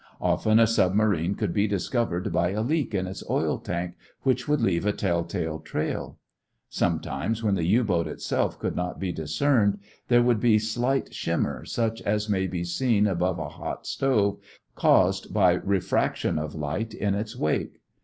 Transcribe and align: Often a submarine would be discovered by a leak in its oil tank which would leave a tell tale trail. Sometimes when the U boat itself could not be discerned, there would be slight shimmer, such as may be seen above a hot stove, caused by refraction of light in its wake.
Often 0.19 0.57
a 0.59 0.65
submarine 0.65 1.37
would 1.39 1.53
be 1.53 1.67
discovered 1.67 2.33
by 2.33 2.49
a 2.53 2.63
leak 2.63 2.95
in 2.95 3.05
its 3.05 3.23
oil 3.29 3.59
tank 3.59 3.93
which 4.23 4.47
would 4.47 4.59
leave 4.59 4.83
a 4.83 4.91
tell 4.91 5.23
tale 5.23 5.59
trail. 5.59 6.17
Sometimes 6.69 7.43
when 7.43 7.53
the 7.53 7.65
U 7.67 7.83
boat 7.83 8.07
itself 8.07 8.57
could 8.57 8.75
not 8.75 8.99
be 8.99 9.11
discerned, 9.11 9.77
there 10.07 10.23
would 10.23 10.39
be 10.39 10.57
slight 10.57 11.13
shimmer, 11.13 11.65
such 11.65 12.01
as 12.01 12.27
may 12.27 12.47
be 12.47 12.63
seen 12.63 13.05
above 13.05 13.37
a 13.37 13.49
hot 13.49 13.85
stove, 13.85 14.39
caused 14.73 15.35
by 15.35 15.53
refraction 15.53 16.39
of 16.39 16.55
light 16.55 16.95
in 16.95 17.13
its 17.13 17.35
wake. 17.37 17.77